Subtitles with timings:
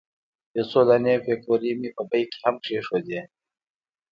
[0.55, 3.19] یو څو دانې پیکورې مې په بیک کې هم کېښودې.